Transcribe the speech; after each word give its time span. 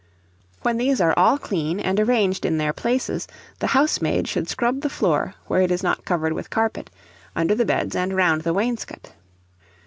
When 0.63 0.77
these 0.77 0.99
are 0.99 1.13
all 1.15 1.37
clean 1.37 1.79
and 1.79 1.99
arranged 1.99 2.43
in 2.43 2.57
their 2.57 2.73
places, 2.73 3.27
the 3.59 3.67
housemaid 3.77 4.27
should 4.27 4.49
scrub 4.49 4.81
the 4.81 4.89
floor 4.89 5.35
where 5.45 5.61
it 5.61 5.69
is 5.71 5.83
not 5.83 6.05
covered 6.05 6.33
with 6.33 6.49
carpet, 6.49 6.89
under 7.35 7.53
the 7.53 7.65
beds, 7.65 7.95
and 7.95 8.15
round 8.15 8.41
the 8.41 8.51
wainscot. 8.51 9.11